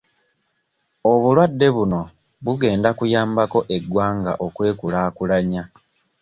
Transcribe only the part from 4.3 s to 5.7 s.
okwekulaakulanya.